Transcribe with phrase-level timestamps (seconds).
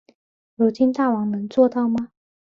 [0.55, 2.09] 如今大王能做到吗？